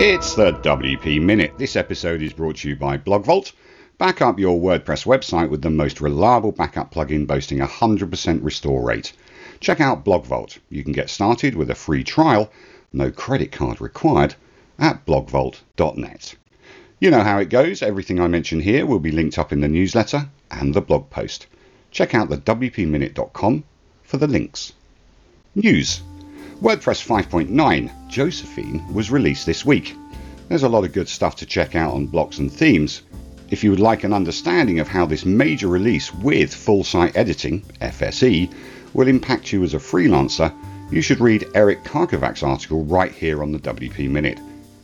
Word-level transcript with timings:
It's 0.00 0.34
the 0.34 0.50
WP 0.52 1.22
Minute. 1.22 1.56
This 1.56 1.76
episode 1.76 2.20
is 2.20 2.32
brought 2.32 2.56
to 2.56 2.68
you 2.68 2.74
by 2.74 2.98
BlogVault. 2.98 3.52
Back 3.96 4.20
up 4.20 4.40
your 4.40 4.60
WordPress 4.60 5.06
website 5.06 5.48
with 5.48 5.62
the 5.62 5.70
most 5.70 6.00
reliable 6.00 6.50
backup 6.50 6.92
plugin 6.92 7.28
boasting 7.28 7.60
a 7.60 7.66
100% 7.68 8.42
restore 8.42 8.84
rate. 8.84 9.12
Check 9.60 9.80
out 9.80 10.04
BlogVault. 10.04 10.58
You 10.68 10.82
can 10.82 10.92
get 10.92 11.10
started 11.10 11.54
with 11.54 11.70
a 11.70 11.76
free 11.76 12.02
trial, 12.02 12.50
no 12.92 13.12
credit 13.12 13.52
card 13.52 13.80
required, 13.80 14.34
at 14.80 15.06
blogvault.net. 15.06 16.34
You 16.98 17.10
know 17.12 17.22
how 17.22 17.38
it 17.38 17.48
goes. 17.48 17.80
Everything 17.80 18.20
I 18.20 18.26
mention 18.26 18.60
here 18.60 18.86
will 18.86 18.98
be 18.98 19.12
linked 19.12 19.38
up 19.38 19.52
in 19.52 19.60
the 19.60 19.68
newsletter 19.68 20.28
and 20.50 20.74
the 20.74 20.80
blog 20.80 21.08
post. 21.08 21.46
Check 21.92 22.16
out 22.16 22.30
the 22.30 22.38
WPMinute.com 22.38 23.62
for 24.02 24.16
the 24.16 24.26
links. 24.26 24.72
News. 25.54 26.02
WordPress 26.64 27.06
5.9 27.06 28.08
Josephine 28.08 28.82
was 28.90 29.10
released 29.10 29.44
this 29.44 29.66
week. 29.66 29.94
There's 30.48 30.62
a 30.62 30.68
lot 30.70 30.84
of 30.84 30.94
good 30.94 31.10
stuff 31.10 31.36
to 31.36 31.44
check 31.44 31.76
out 31.76 31.92
on 31.92 32.06
blocks 32.06 32.38
and 32.38 32.50
themes. 32.50 33.02
If 33.50 33.62
you 33.62 33.68
would 33.68 33.80
like 33.80 34.02
an 34.02 34.14
understanding 34.14 34.80
of 34.80 34.88
how 34.88 35.04
this 35.04 35.26
major 35.26 35.68
release 35.68 36.10
with 36.14 36.54
full 36.54 36.82
site 36.82 37.18
editing, 37.18 37.60
FSE, 37.82 38.50
will 38.94 39.08
impact 39.08 39.52
you 39.52 39.62
as 39.62 39.74
a 39.74 39.78
freelancer, 39.78 40.50
you 40.90 41.02
should 41.02 41.20
read 41.20 41.46
Eric 41.54 41.84
Karkovack's 41.84 42.42
article 42.42 42.82
right 42.86 43.12
here 43.12 43.42
on 43.42 43.52
the 43.52 43.58
WP 43.58 44.08
Minute. 44.08 44.40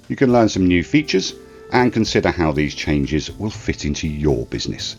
You 0.09 0.17
can 0.17 0.35
learn 0.35 0.51
some 0.51 0.69
new 0.69 0.85
features 0.85 1.33
and 1.73 1.95
consider 1.95 2.31
how 2.31 2.53
these 2.53 2.75
changes 2.75 3.31
will 3.39 3.49
fit 3.49 3.87
into 3.87 4.07
your 4.07 4.45
business. 4.45 4.97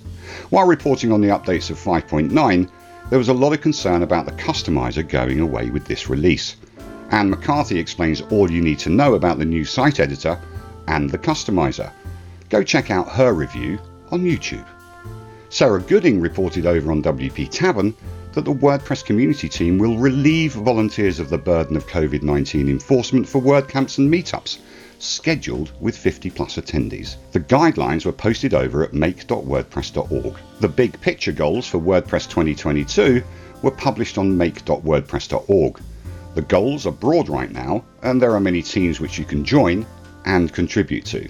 While 0.50 0.66
reporting 0.66 1.12
on 1.12 1.22
the 1.22 1.28
updates 1.28 1.70
of 1.70 1.78
5.9, 1.78 2.72
there 3.12 3.20
was 3.20 3.30
a 3.30 3.34
lot 3.34 3.54
of 3.54 3.62
concern 3.62 4.02
about 4.02 4.26
the 4.26 4.32
customizer 4.32 5.08
going 5.08 5.42
away 5.42 5.70
with 5.70 5.86
this 5.86 6.10
release. 6.10 6.56
Anne 7.12 7.30
McCarthy 7.30 7.78
explains 7.78 8.22
all 8.22 8.50
you 8.50 8.62
need 8.62 8.80
to 8.80 8.90
know 8.90 9.16
about 9.16 9.38
the 9.38 9.46
new 9.46 9.66
site 9.66 10.00
editor 10.00 10.40
and 10.88 11.10
the 11.10 11.18
customizer. 11.18 11.92
Go 12.50 12.64
check 12.64 12.90
out 12.90 13.10
her 13.10 13.34
review 13.34 13.80
on 14.12 14.24
YouTube. 14.24 14.66
Sarah 15.50 15.82
Gooding 15.82 16.22
reported 16.22 16.66
over 16.66 16.90
on 16.90 17.04
WP 17.04 17.50
Tavern 17.50 17.94
that 18.32 18.46
the 18.46 18.54
WordPress 18.54 19.04
community 19.04 19.50
team 19.50 19.78
will 19.78 19.98
relieve 19.98 20.54
volunteers 20.54 21.20
of 21.20 21.30
the 21.30 21.38
burden 21.38 21.76
of 21.76 21.86
COVID 21.88 22.22
19 22.22 22.70
enforcement 22.70 23.28
for 23.28 23.42
WordCamps 23.42 23.98
and 23.98 24.10
meetups, 24.10 24.60
scheduled 25.00 25.74
with 25.82 25.98
50 25.98 26.30
plus 26.30 26.56
attendees. 26.56 27.18
The 27.34 27.42
guidelines 27.42 28.06
were 28.06 28.14
posted 28.14 28.54
over 28.54 28.86
at 28.86 28.94
make.wordpress.org. 28.94 30.38
The 30.62 30.70
big 30.70 31.02
picture 31.02 31.34
goals 31.34 31.68
for 31.68 31.80
WordPress 31.80 32.30
2022 32.30 33.22
were 33.62 33.72
published 33.72 34.18
on 34.18 34.38
make.wordpress.org. 34.38 35.82
The 36.34 36.42
goals 36.42 36.86
are 36.88 36.94
broad 36.94 37.28
right 37.28 37.52
now, 37.52 37.84
and 38.04 38.22
there 38.22 38.34
are 38.34 38.40
many 38.40 38.62
teams 38.62 39.02
which 39.02 39.20
you 39.20 39.26
can 39.26 39.44
join 39.44 39.86
and 40.24 40.54
contribute 40.54 41.06
to. 41.06 41.28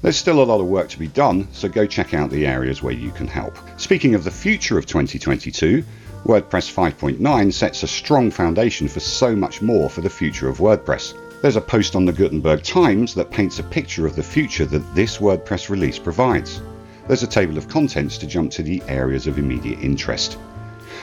There's 0.00 0.16
still 0.16 0.42
a 0.42 0.44
lot 0.44 0.60
of 0.60 0.66
work 0.66 0.88
to 0.88 0.98
be 0.98 1.08
done, 1.08 1.48
so 1.52 1.68
go 1.68 1.86
check 1.86 2.14
out 2.14 2.30
the 2.30 2.46
areas 2.46 2.82
where 2.82 2.94
you 2.94 3.10
can 3.10 3.26
help. 3.26 3.58
Speaking 3.76 4.14
of 4.14 4.24
the 4.24 4.30
future 4.30 4.78
of 4.78 4.86
2022, 4.86 5.84
WordPress 6.24 6.72
5.9 6.72 7.52
sets 7.52 7.82
a 7.82 7.86
strong 7.86 8.30
foundation 8.30 8.88
for 8.88 9.00
so 9.00 9.36
much 9.36 9.60
more 9.60 9.90
for 9.90 10.00
the 10.00 10.08
future 10.08 10.48
of 10.48 10.58
WordPress. 10.58 11.14
There's 11.42 11.56
a 11.56 11.60
post 11.60 11.94
on 11.94 12.04
the 12.06 12.12
Gutenberg 12.12 12.62
Times 12.62 13.14
that 13.14 13.30
paints 13.30 13.58
a 13.58 13.64
picture 13.64 14.06
of 14.06 14.16
the 14.16 14.22
future 14.22 14.64
that 14.64 14.94
this 14.94 15.18
WordPress 15.18 15.68
release 15.68 15.98
provides. 15.98 16.62
There's 17.06 17.22
a 17.22 17.26
table 17.26 17.58
of 17.58 17.68
contents 17.68 18.16
to 18.18 18.26
jump 18.26 18.50
to 18.52 18.62
the 18.62 18.82
areas 18.88 19.26
of 19.26 19.38
immediate 19.38 19.80
interest. 19.80 20.38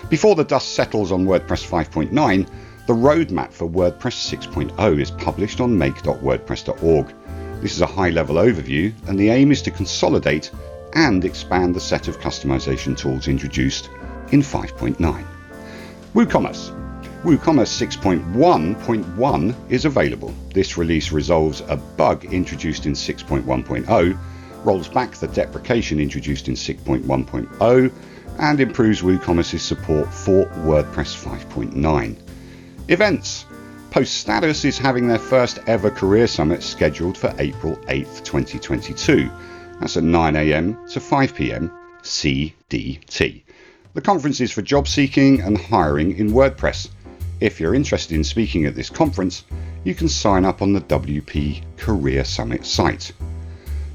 Before 0.07 0.35
the 0.35 0.43
dust 0.43 0.73
settles 0.73 1.11
on 1.11 1.25
WordPress 1.25 1.67
5.9, 1.67 2.47
the 2.87 2.93
roadmap 2.93 3.51
for 3.51 3.69
WordPress 3.69 4.37
6.0 4.47 4.99
is 5.01 5.11
published 5.11 5.61
on 5.61 5.77
make.wordpress.org. 5.77 7.13
This 7.61 7.73
is 7.73 7.81
a 7.81 7.85
high 7.85 8.09
level 8.09 8.37
overview, 8.37 8.93
and 9.07 9.19
the 9.19 9.29
aim 9.29 9.51
is 9.51 9.61
to 9.63 9.71
consolidate 9.71 10.49
and 10.93 11.23
expand 11.25 11.75
the 11.75 11.79
set 11.79 12.07
of 12.07 12.19
customization 12.19 12.97
tools 12.97 13.27
introduced 13.27 13.89
in 14.31 14.41
5.9. 14.41 15.25
WooCommerce. 16.15 16.75
WooCommerce 17.23 17.99
6.1.1 17.99 19.55
is 19.69 19.85
available. 19.85 20.33
This 20.53 20.77
release 20.77 21.11
resolves 21.11 21.61
a 21.67 21.75
bug 21.75 22.25
introduced 22.25 22.85
in 22.85 22.93
6.1.0, 22.93 24.17
rolls 24.63 24.87
back 24.87 25.11
the 25.11 25.27
deprecation 25.27 25.99
introduced 25.99 26.47
in 26.47 26.55
6.1.0, 26.55 27.91
and 28.39 28.59
improves 28.59 29.01
WooCommerce's 29.01 29.61
support 29.61 30.11
for 30.13 30.45
WordPress 30.47 31.15
5.9. 31.15 32.17
Events. 32.87 33.45
Post 33.91 34.15
Status 34.15 34.65
is 34.65 34.77
having 34.77 35.07
their 35.07 35.19
first 35.19 35.59
ever 35.67 35.89
career 35.89 36.27
summit 36.27 36.63
scheduled 36.63 37.17
for 37.17 37.33
April 37.39 37.75
8th, 37.87 38.23
2022. 38.23 39.29
That's 39.79 39.97
at 39.97 40.03
9am 40.03 40.91
to 40.91 40.99
5pm 40.99 41.71
CDT. 42.01 43.41
The 43.93 44.01
conference 44.01 44.39
is 44.41 44.51
for 44.51 44.61
job 44.61 44.87
seeking 44.87 45.41
and 45.41 45.57
hiring 45.57 46.17
in 46.17 46.31
WordPress. 46.31 46.89
If 47.39 47.59
you're 47.59 47.75
interested 47.75 48.15
in 48.15 48.23
speaking 48.23 48.65
at 48.65 48.75
this 48.75 48.89
conference, 48.89 49.43
you 49.83 49.95
can 49.95 50.09
sign 50.09 50.45
up 50.45 50.61
on 50.61 50.73
the 50.73 50.81
WP 50.81 51.63
Career 51.77 52.23
Summit 52.23 52.65
site. 52.65 53.11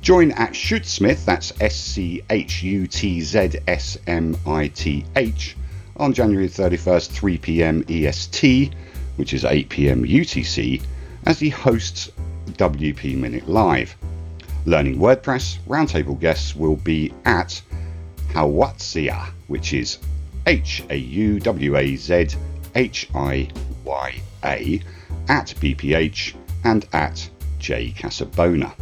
Join 0.05 0.33
at 0.33 0.53
Schutzsmith, 0.53 1.25
that's 1.25 1.59
S 1.63 1.75
C 1.75 2.23
H 2.29 2.63
U 2.63 2.87
T 2.87 3.23
Z 3.23 3.53
S 3.67 3.97
M 4.07 4.37
I 4.47 4.69
T 4.69 5.03
H, 5.17 5.57
on 5.97 6.13
January 6.13 6.47
31st, 6.47 7.11
3 7.11 7.39
pm 7.39 7.85
EST 7.89 8.75
which 9.17 9.33
is 9.33 9.47
8 9.47 9.67
pm 9.71 10.05
UTC, 10.05 10.83
as 11.25 11.41
he 11.41 11.49
hosts 11.49 12.11
WP 12.49 13.17
Minute 13.17 13.49
Live. 13.49 13.97
Learning 14.67 14.99
WordPress 14.99 15.57
roundtable 15.67 16.21
guests 16.21 16.55
will 16.55 16.77
be 16.77 17.11
at 17.25 17.63
Hauwazhiya, 18.29 19.31
which 19.47 19.73
is 19.73 19.97
H 20.47 20.85
A 20.91 20.97
U 20.97 21.41
W 21.41 21.77
A 21.79 21.97
Z 21.97 22.27
H 22.75 23.09
I 23.15 23.49
Y 23.85 24.21
A, 24.45 24.83
at 25.29 25.47
BPH 25.47 26.35
and 26.65 26.87
at 26.93 27.27
J 27.59 27.91
Casabona. 27.97 28.75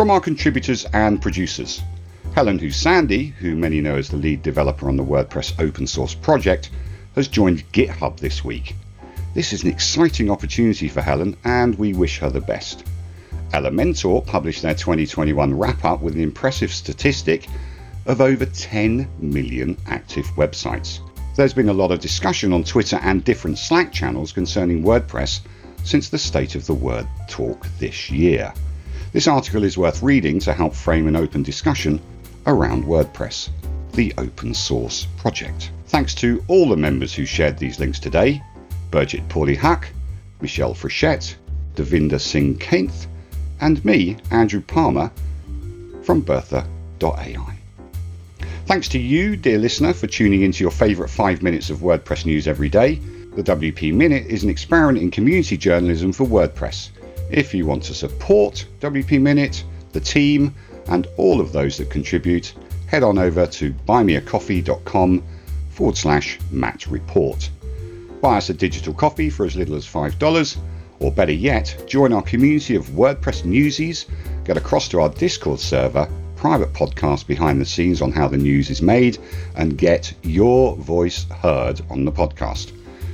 From 0.00 0.10
our 0.10 0.18
contributors 0.18 0.86
and 0.94 1.20
producers, 1.20 1.82
Helen 2.34 2.58
Hou-Sandí, 2.58 3.34
who 3.34 3.54
many 3.54 3.82
know 3.82 3.96
as 3.96 4.08
the 4.08 4.16
lead 4.16 4.42
developer 4.42 4.88
on 4.88 4.96
the 4.96 5.04
WordPress 5.04 5.60
open 5.62 5.86
source 5.86 6.14
project, 6.14 6.70
has 7.16 7.28
joined 7.28 7.70
GitHub 7.72 8.18
this 8.18 8.42
week. 8.42 8.76
This 9.34 9.52
is 9.52 9.62
an 9.62 9.68
exciting 9.68 10.30
opportunity 10.30 10.88
for 10.88 11.02
Helen, 11.02 11.36
and 11.44 11.74
we 11.74 11.92
wish 11.92 12.18
her 12.20 12.30
the 12.30 12.40
best. 12.40 12.84
Elementor 13.52 14.26
published 14.26 14.62
their 14.62 14.74
2021 14.74 15.52
wrap 15.52 15.84
up 15.84 16.00
with 16.00 16.14
an 16.14 16.22
impressive 16.22 16.72
statistic 16.72 17.46
of 18.06 18.22
over 18.22 18.46
10 18.46 19.06
million 19.18 19.76
active 19.84 20.24
websites. 20.28 21.00
There's 21.36 21.52
been 21.52 21.68
a 21.68 21.74
lot 21.74 21.90
of 21.90 22.00
discussion 22.00 22.54
on 22.54 22.64
Twitter 22.64 22.98
and 23.02 23.22
different 23.22 23.58
Slack 23.58 23.92
channels 23.92 24.32
concerning 24.32 24.82
WordPress 24.82 25.40
since 25.84 26.08
the 26.08 26.16
State 26.16 26.54
of 26.54 26.64
the 26.64 26.72
Word 26.72 27.06
talk 27.28 27.66
this 27.78 28.08
year. 28.08 28.54
This 29.12 29.26
article 29.26 29.64
is 29.64 29.76
worth 29.76 30.04
reading 30.04 30.38
to 30.40 30.52
help 30.52 30.72
frame 30.72 31.08
an 31.08 31.16
open 31.16 31.42
discussion 31.42 32.00
around 32.46 32.84
WordPress, 32.84 33.48
the 33.94 34.14
open 34.18 34.54
source 34.54 35.08
project. 35.16 35.72
Thanks 35.86 36.14
to 36.16 36.44
all 36.46 36.68
the 36.68 36.76
members 36.76 37.12
who 37.12 37.26
shared 37.26 37.58
these 37.58 37.80
links 37.80 37.98
today 37.98 38.40
Birgit 38.92 39.28
Pauli-Haack, 39.28 39.86
Michelle 40.40 40.74
Frechette, 40.74 41.34
Devinder 41.74 42.20
Singh 42.20 42.56
Kainth, 42.58 43.08
and 43.60 43.84
me, 43.84 44.16
Andrew 44.30 44.60
Palmer, 44.60 45.10
from 46.02 46.20
Bertha.ai. 46.20 47.58
Thanks 48.66 48.88
to 48.90 48.98
you, 49.00 49.36
dear 49.36 49.58
listener, 49.58 49.92
for 49.92 50.06
tuning 50.06 50.42
into 50.42 50.62
your 50.62 50.70
favourite 50.70 51.10
five 51.10 51.42
minutes 51.42 51.68
of 51.68 51.78
WordPress 51.78 52.26
news 52.26 52.46
every 52.46 52.68
day. 52.68 53.00
The 53.34 53.42
WP 53.42 53.92
Minute 53.92 54.26
is 54.26 54.44
an 54.44 54.50
experiment 54.50 54.98
in 54.98 55.10
community 55.10 55.56
journalism 55.56 56.12
for 56.12 56.26
WordPress. 56.26 56.90
If 57.30 57.54
you 57.54 57.64
want 57.64 57.84
to 57.84 57.94
support 57.94 58.66
WP 58.80 59.20
Minute, 59.20 59.62
the 59.92 60.00
team, 60.00 60.52
and 60.88 61.06
all 61.16 61.40
of 61.40 61.52
those 61.52 61.76
that 61.78 61.88
contribute, 61.88 62.52
head 62.88 63.04
on 63.04 63.18
over 63.18 63.46
to 63.46 63.72
buymeacoffee.com 63.86 65.22
forward 65.70 65.96
slash 65.96 66.40
Matt 66.50 66.88
Report. 66.88 67.48
Buy 68.20 68.38
us 68.38 68.50
a 68.50 68.54
digital 68.54 68.92
coffee 68.92 69.30
for 69.30 69.46
as 69.46 69.54
little 69.54 69.76
as 69.76 69.86
$5, 69.86 70.58
or 70.98 71.12
better 71.12 71.32
yet, 71.32 71.84
join 71.86 72.12
our 72.12 72.22
community 72.22 72.74
of 72.74 72.86
WordPress 72.88 73.44
newsies, 73.44 74.06
get 74.44 74.56
across 74.56 74.88
to 74.88 75.00
our 75.00 75.08
Discord 75.10 75.60
server, 75.60 76.10
private 76.34 76.72
podcast 76.72 77.28
behind 77.28 77.60
the 77.60 77.64
scenes 77.64 78.02
on 78.02 78.10
how 78.10 78.26
the 78.26 78.36
news 78.36 78.70
is 78.70 78.82
made, 78.82 79.18
and 79.54 79.78
get 79.78 80.12
your 80.22 80.74
voice 80.76 81.26
heard 81.30 81.80
on 81.90 82.04
the 82.04 82.12
podcast. 82.12 82.72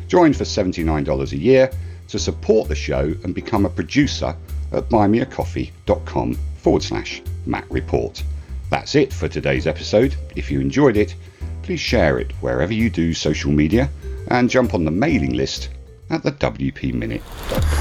Join 0.09 0.33
for 0.33 0.45
$79 0.45 1.33
a 1.33 1.37
year 1.37 1.71
to 2.09 2.19
support 2.19 2.69
the 2.69 2.75
show 2.75 3.15
and 3.25 3.35
become 3.35 3.67
a 3.67 3.71
producer 3.71 4.37
at 4.73 4.89
buymeacoffee.com 4.89 6.35
forward 6.59 6.83
slash 6.83 7.23
Matt 7.47 7.71
Report. 7.71 8.23
That's 8.71 8.95
it 8.95 9.13
for 9.13 9.29
today's 9.29 9.67
episode. 9.67 10.17
If 10.35 10.51
you 10.51 10.61
enjoyed 10.61 10.97
it, 10.97 11.15
please 11.63 11.81
share 11.81 12.19
it 12.19 12.33
wherever 12.41 12.73
you 12.73 12.91
do 12.91 13.15
social 13.15 13.53
media 13.53 13.91
and 14.29 14.51
jump 14.51 14.75
on 14.75 14.85
the 14.85 14.91
mailing 14.91 15.35
list 15.35 15.71
at 16.11 16.23
the 16.23 16.33
WPMinute.com. 16.33 17.76